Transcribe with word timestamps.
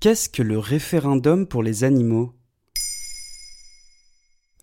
Qu'est-ce 0.00 0.28
que 0.28 0.44
le 0.44 0.60
référendum 0.60 1.44
pour 1.44 1.64
les 1.64 1.82
animaux? 1.82 2.32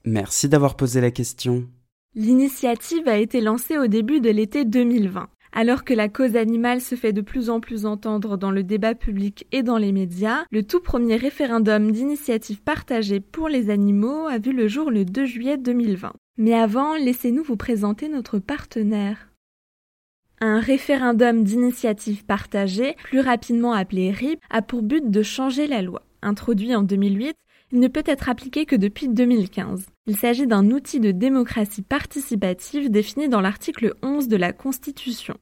Merci 0.06 0.48
d'avoir 0.48 0.78
posé 0.78 1.02
la 1.02 1.12
question. 1.12 1.68
L'initiative 2.14 3.06
a 3.10 3.18
été 3.18 3.42
lancée 3.42 3.78
au 3.78 3.88
début 3.88 4.22
de 4.22 4.30
l'été 4.30 4.64
2020. 4.64 5.28
Alors 5.52 5.84
que 5.84 5.94
la 5.94 6.08
cause 6.08 6.38
animale 6.38 6.80
se 6.80 6.96
fait 6.96 7.12
de 7.12 7.20
plus 7.20 7.50
en 7.50 7.60
plus 7.60 7.86
entendre 7.86 8.38
dans 8.38 8.52
le 8.52 8.64
débat 8.64 8.96
public 8.96 9.46
et 9.52 9.62
dans 9.62 9.78
les 9.78 9.92
médias, 9.92 10.46
le 10.52 10.64
tout 10.64 10.80
premier 10.80 11.18
référendum 11.18 11.92
d'initiative 11.92 12.62
partagée 12.62 13.20
pour 13.20 13.50
les 13.50 13.70
animaux 13.70 14.28
a 14.28 14.38
vu 14.38 14.54
le 14.54 14.70
jour 14.70 14.90
le 14.90 15.04
2 15.04 15.26
juillet 15.26 15.58
2020. 15.58 16.14
Mais 16.38 16.54
avant, 16.54 16.96
laissez-nous 16.96 17.44
vous 17.44 17.58
présenter 17.58 18.08
notre 18.08 18.40
partenaire. 18.40 19.35
Un 20.42 20.60
référendum 20.60 21.44
d'initiative 21.44 22.26
partagée, 22.26 22.96
plus 23.04 23.22
rapidement 23.22 23.72
appelé 23.72 24.12
RIP, 24.12 24.40
a 24.50 24.62
pour 24.62 24.82
but 24.82 25.10
de 25.10 25.24
changer 25.24 25.66
la 25.66 25.82
loi. 25.82 26.02
Introduit 26.22 26.76
en 26.76 26.84
2008, 26.84 27.36
il 27.72 27.80
ne 27.80 27.88
peut 27.88 28.04
être 28.06 28.30
appliqué 28.30 28.66
que 28.66 28.76
depuis 28.76 29.08
2015. 29.08 29.86
Il 30.08 30.18
s'agit 30.18 30.46
d'un 30.46 30.72
outil 30.72 31.00
de 31.00 31.12
démocratie 31.12 31.82
participative 31.82 32.92
défini 32.92 33.30
dans 33.30 33.42
l'article 33.42 33.96
11 34.04 34.28
de 34.28 34.38
la 34.38 34.54
Constitution. 34.54 35.36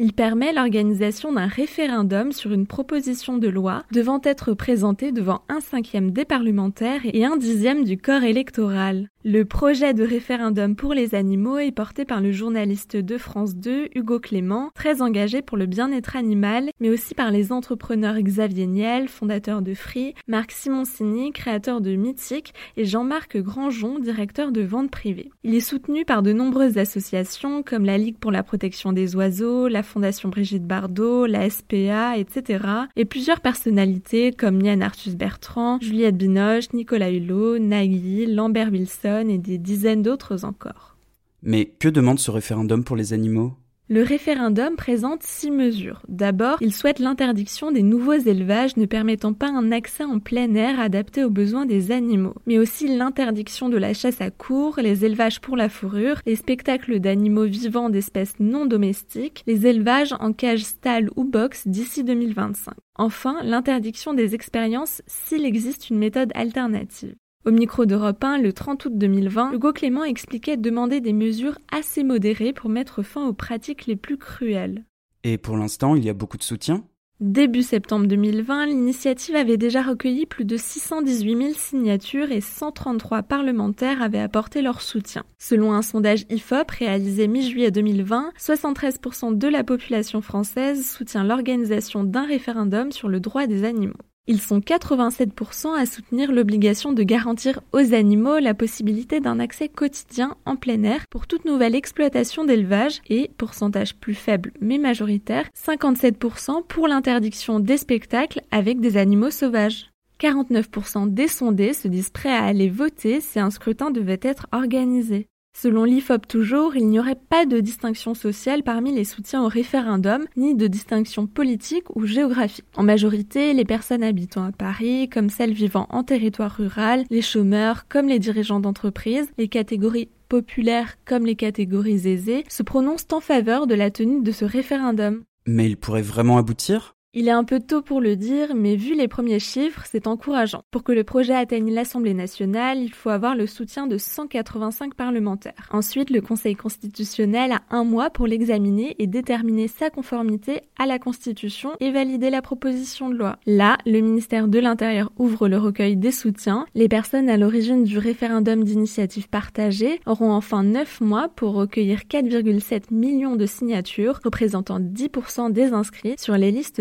Il 0.00 0.12
permet 0.12 0.52
l'organisation 0.52 1.32
d'un 1.32 1.48
référendum 1.48 2.30
sur 2.30 2.52
une 2.52 2.68
proposition 2.68 3.36
de 3.36 3.48
loi 3.48 3.82
devant 3.90 4.20
être 4.22 4.54
présentée 4.54 5.10
devant 5.10 5.42
un 5.48 5.58
cinquième 5.58 6.12
des 6.12 6.24
parlementaires 6.24 7.00
et 7.04 7.24
un 7.24 7.36
dixième 7.36 7.82
du 7.82 7.98
corps 7.98 8.22
électoral. 8.22 9.08
Le 9.24 9.44
projet 9.44 9.94
de 9.94 10.04
référendum 10.04 10.76
pour 10.76 10.94
les 10.94 11.16
animaux 11.16 11.58
est 11.58 11.72
porté 11.72 12.04
par 12.04 12.20
le 12.20 12.30
journaliste 12.30 12.96
de 12.96 13.18
France 13.18 13.56
2, 13.56 13.88
Hugo 13.96 14.20
Clément, 14.20 14.70
très 14.76 15.02
engagé 15.02 15.42
pour 15.42 15.56
le 15.56 15.66
bien-être 15.66 16.14
animal, 16.14 16.70
mais 16.78 16.88
aussi 16.88 17.16
par 17.16 17.32
les 17.32 17.50
entrepreneurs 17.50 18.20
Xavier 18.20 18.68
Niel, 18.68 19.08
fondateur 19.08 19.60
de 19.60 19.74
Free, 19.74 20.14
Marc 20.28 20.52
Simoncini, 20.52 21.32
créateur 21.32 21.80
de 21.80 21.96
Mythique, 21.96 22.54
et 22.76 22.84
Jean-Marc 22.84 23.36
Grandjon, 23.36 23.98
directeur 23.98 24.52
de 24.52 24.62
vente 24.62 24.92
privée. 24.92 25.30
Il 25.42 25.56
est 25.56 25.60
soutenu 25.60 26.04
par 26.04 26.22
de 26.22 26.32
nombreuses 26.32 26.78
associations 26.78 27.64
comme 27.64 27.84
la 27.84 27.98
Ligue 27.98 28.18
pour 28.18 28.30
la 28.30 28.44
protection 28.44 28.92
des 28.92 29.16
oiseaux, 29.16 29.66
la 29.66 29.82
Fondation 29.88 30.28
Brigitte 30.28 30.66
Bardot, 30.66 31.26
la 31.26 31.48
SPA, 31.50 32.16
etc. 32.16 32.64
et 32.94 33.04
plusieurs 33.04 33.40
personnalités 33.40 34.32
comme 34.32 34.60
Yann 34.60 34.82
Arthus 34.82 35.16
Bertrand, 35.16 35.78
Juliette 35.80 36.16
Binoche, 36.16 36.72
Nicolas 36.72 37.10
Hulot, 37.10 37.58
Nagui, 37.58 38.26
Lambert 38.26 38.70
Wilson, 38.70 39.26
et 39.28 39.38
des 39.38 39.58
dizaines 39.58 40.02
d'autres 40.02 40.44
encore. 40.44 40.96
Mais 41.42 41.66
que 41.66 41.88
demande 41.88 42.18
ce 42.18 42.30
référendum 42.30 42.84
pour 42.84 42.96
les 42.96 43.12
animaux? 43.12 43.54
Le 43.88 44.02
référendum 44.02 44.76
présente 44.76 45.22
six 45.22 45.50
mesures. 45.50 46.02
D'abord, 46.08 46.58
il 46.60 46.74
souhaite 46.74 46.98
l'interdiction 46.98 47.72
des 47.72 47.82
nouveaux 47.82 48.12
élevages 48.12 48.76
ne 48.76 48.84
permettant 48.84 49.32
pas 49.32 49.48
un 49.48 49.72
accès 49.72 50.04
en 50.04 50.18
plein 50.18 50.54
air 50.54 50.78
adapté 50.78 51.24
aux 51.24 51.30
besoins 51.30 51.64
des 51.64 51.90
animaux, 51.90 52.34
mais 52.46 52.58
aussi 52.58 52.86
l'interdiction 52.88 53.70
de 53.70 53.78
la 53.78 53.94
chasse 53.94 54.20
à 54.20 54.30
cours, 54.30 54.78
les 54.78 55.06
élevages 55.06 55.40
pour 55.40 55.56
la 55.56 55.70
fourrure, 55.70 56.20
les 56.26 56.36
spectacles 56.36 57.00
d'animaux 57.00 57.46
vivants 57.46 57.88
d'espèces 57.88 58.34
non 58.40 58.66
domestiques, 58.66 59.42
les 59.46 59.66
élevages 59.66 60.14
en 60.20 60.34
cage 60.34 60.64
stall 60.64 61.08
ou 61.16 61.24
box 61.24 61.66
d'ici 61.66 62.04
2025. 62.04 62.74
Enfin, 62.96 63.38
l'interdiction 63.42 64.12
des 64.12 64.34
expériences 64.34 65.02
s'il 65.06 65.46
existe 65.46 65.88
une 65.88 65.98
méthode 65.98 66.32
alternative. 66.34 67.14
Au 67.44 67.50
micro 67.50 67.86
d'Europe 67.86 68.22
1, 68.22 68.38
le 68.38 68.52
30 68.52 68.84
août 68.84 68.92
2020, 68.96 69.52
Hugo 69.52 69.72
Clément 69.72 70.04
expliquait 70.04 70.56
demander 70.56 71.00
des 71.00 71.12
mesures 71.12 71.56
assez 71.70 72.02
modérées 72.02 72.52
pour 72.52 72.68
mettre 72.68 73.02
fin 73.02 73.26
aux 73.26 73.32
pratiques 73.32 73.86
les 73.86 73.96
plus 73.96 74.18
cruelles. 74.18 74.84
Et 75.24 75.38
pour 75.38 75.56
l'instant, 75.56 75.94
il 75.94 76.04
y 76.04 76.10
a 76.10 76.14
beaucoup 76.14 76.36
de 76.36 76.42
soutien? 76.42 76.84
Début 77.20 77.62
septembre 77.62 78.06
2020, 78.06 78.66
l'initiative 78.66 79.34
avait 79.34 79.56
déjà 79.56 79.82
recueilli 79.82 80.26
plus 80.26 80.44
de 80.44 80.56
618 80.56 81.36
000 81.36 81.50
signatures 81.54 82.30
et 82.30 82.40
133 82.40 83.22
parlementaires 83.22 84.02
avaient 84.02 84.20
apporté 84.20 84.62
leur 84.62 84.80
soutien. 84.80 85.24
Selon 85.38 85.72
un 85.72 85.82
sondage 85.82 86.26
IFOP 86.30 86.70
réalisé 86.70 87.26
mi-juillet 87.26 87.70
2020, 87.70 88.32
73% 88.38 89.36
de 89.36 89.48
la 89.48 89.64
population 89.64 90.20
française 90.20 90.88
soutient 90.88 91.24
l'organisation 91.24 92.04
d'un 92.04 92.26
référendum 92.26 92.92
sur 92.92 93.08
le 93.08 93.18
droit 93.18 93.46
des 93.48 93.64
animaux. 93.64 93.94
Ils 94.30 94.42
sont 94.42 94.58
87% 94.58 95.74
à 95.74 95.86
soutenir 95.86 96.30
l'obligation 96.30 96.92
de 96.92 97.02
garantir 97.02 97.62
aux 97.72 97.94
animaux 97.94 98.38
la 98.38 98.52
possibilité 98.52 99.20
d'un 99.20 99.40
accès 99.40 99.70
quotidien 99.70 100.36
en 100.44 100.54
plein 100.54 100.82
air 100.82 101.06
pour 101.08 101.26
toute 101.26 101.46
nouvelle 101.46 101.74
exploitation 101.74 102.44
d'élevage 102.44 103.00
et, 103.08 103.30
pourcentage 103.38 103.96
plus 103.96 104.12
faible 104.12 104.52
mais 104.60 104.76
majoritaire, 104.76 105.48
57% 105.56 106.62
pour 106.66 106.88
l'interdiction 106.88 107.58
des 107.58 107.78
spectacles 107.78 108.42
avec 108.50 108.80
des 108.80 108.98
animaux 108.98 109.30
sauvages. 109.30 109.90
49% 110.20 111.10
des 111.10 111.28
sondés 111.28 111.72
se 111.72 111.88
disent 111.88 112.10
prêts 112.10 112.28
à 112.28 112.44
aller 112.44 112.68
voter 112.68 113.22
si 113.22 113.40
un 113.40 113.48
scrutin 113.48 113.90
devait 113.90 114.20
être 114.20 114.46
organisé. 114.52 115.26
Selon 115.60 115.82
l'IFOP 115.82 116.28
toujours, 116.28 116.76
il 116.76 116.86
n'y 116.86 117.00
aurait 117.00 117.16
pas 117.16 117.44
de 117.44 117.58
distinction 117.58 118.14
sociale 118.14 118.62
parmi 118.62 118.94
les 118.94 119.02
soutiens 119.02 119.42
au 119.42 119.48
référendum, 119.48 120.24
ni 120.36 120.54
de 120.54 120.68
distinction 120.68 121.26
politique 121.26 121.96
ou 121.96 122.06
géographique. 122.06 122.64
En 122.76 122.84
majorité, 122.84 123.52
les 123.54 123.64
personnes 123.64 124.04
habitant 124.04 124.44
à 124.44 124.52
Paris, 124.52 125.08
comme 125.08 125.30
celles 125.30 125.52
vivant 125.52 125.88
en 125.90 126.04
territoire 126.04 126.52
rural, 126.52 127.06
les 127.10 127.22
chômeurs, 127.22 127.88
comme 127.88 128.06
les 128.06 128.20
dirigeants 128.20 128.60
d'entreprise, 128.60 129.28
les 129.36 129.48
catégories 129.48 130.10
populaires 130.28 130.94
comme 131.04 131.26
les 131.26 131.34
catégories 131.34 132.06
aisées, 132.06 132.44
se 132.48 132.62
prononcent 132.62 133.08
en 133.10 133.18
faveur 133.18 133.66
de 133.66 133.74
la 133.74 133.90
tenue 133.90 134.22
de 134.22 134.30
ce 134.30 134.44
référendum. 134.44 135.24
Mais 135.44 135.66
il 135.66 135.76
pourrait 135.76 136.02
vraiment 136.02 136.38
aboutir? 136.38 136.94
Il 137.14 137.26
est 137.26 137.32
un 137.32 137.44
peu 137.44 137.58
tôt 137.58 137.80
pour 137.80 138.02
le 138.02 138.16
dire, 138.16 138.54
mais 138.54 138.76
vu 138.76 138.94
les 138.94 139.08
premiers 139.08 139.38
chiffres, 139.38 139.82
c'est 139.86 140.06
encourageant. 140.06 140.62
Pour 140.70 140.84
que 140.84 140.92
le 140.92 141.04
projet 141.04 141.34
atteigne 141.34 141.72
l'Assemblée 141.72 142.12
nationale, 142.12 142.78
il 142.78 142.92
faut 142.92 143.08
avoir 143.08 143.34
le 143.34 143.46
soutien 143.46 143.86
de 143.86 143.96
185 143.96 144.94
parlementaires. 144.94 145.68
Ensuite, 145.72 146.10
le 146.10 146.20
Conseil 146.20 146.54
constitutionnel 146.54 147.52
a 147.52 147.62
un 147.70 147.84
mois 147.84 148.10
pour 148.10 148.26
l'examiner 148.26 148.94
et 148.98 149.06
déterminer 149.06 149.68
sa 149.68 149.88
conformité 149.88 150.60
à 150.78 150.84
la 150.84 150.98
Constitution 150.98 151.70
et 151.80 151.90
valider 151.92 152.28
la 152.28 152.42
proposition 152.42 153.08
de 153.08 153.14
loi. 153.14 153.38
Là, 153.46 153.78
le 153.86 154.00
ministère 154.00 154.46
de 154.46 154.58
l'Intérieur 154.58 155.10
ouvre 155.16 155.48
le 155.48 155.56
recueil 155.56 155.96
des 155.96 156.12
soutiens. 156.12 156.66
Les 156.74 156.88
personnes 156.88 157.30
à 157.30 157.38
l'origine 157.38 157.84
du 157.84 157.96
référendum 157.96 158.64
d'initiative 158.64 159.30
partagée 159.30 160.00
auront 160.04 160.32
enfin 160.32 160.62
9 160.62 161.00
mois 161.00 161.28
pour 161.30 161.54
recueillir 161.54 162.00
4,7 162.00 162.92
millions 162.92 163.36
de 163.36 163.46
signatures, 163.46 164.20
représentant 164.22 164.78
10% 164.78 165.52
des 165.52 165.72
inscrits 165.72 166.14
sur 166.18 166.36
les 166.36 166.50
listes 166.50 166.80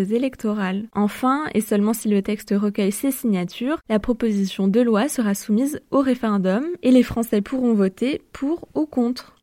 Enfin, 0.94 1.45
et 1.53 1.61
seulement 1.61 1.94
si 1.94 2.09
le 2.09 2.22
texte 2.22 2.53
recueille 2.55 2.91
ces 2.91 3.11
signatures, 3.11 3.79
la 3.89 4.00
proposition 4.00 4.67
de 4.67 4.81
loi 4.81 5.09
sera 5.09 5.33
soumise 5.33 5.79
au 5.91 6.01
référendum 6.01 6.66
et 6.83 6.91
les 6.91 7.03
Français 7.03 7.41
pourront 7.41 7.73
voter 7.73 8.22
pour 8.33 8.67
ou 8.75 8.85
contre. 8.85 9.35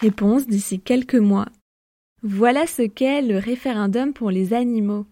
Réponse 0.00 0.46
d'ici 0.46 0.80
quelques 0.80 1.14
mois. 1.14 1.46
Voilà 2.22 2.66
ce 2.66 2.82
qu'est 2.82 3.22
le 3.22 3.38
référendum 3.38 4.12
pour 4.12 4.30
les 4.30 4.52
animaux. 4.52 5.06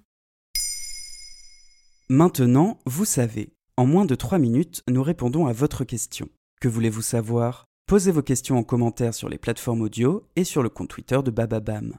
Maintenant, 2.09 2.79
vous 2.87 3.05
savez. 3.05 3.51
En 3.77 3.87
moins 3.87 4.05
de 4.05 4.15
3 4.15 4.39
minutes, 4.39 4.83
nous 4.89 5.03
répondons 5.03 5.47
à 5.47 5.53
votre 5.53 5.85
question. 5.85 6.29
Que 6.61 6.69
voulez-vous 6.69 7.03
savoir? 7.03 7.65
Posez 7.87 8.13
vos 8.13 8.23
questions 8.23 8.57
en 8.57 8.63
commentaire 8.63 9.15
sur 9.15 9.29
les 9.29 9.39
plateformes 9.39 9.83
audio 9.83 10.23
et 10.37 10.45
sur 10.45 10.63
le 10.63 10.69
compte 10.69 10.89
Twitter 10.89 11.19
de 11.25 11.31
Bababam. 11.31 11.95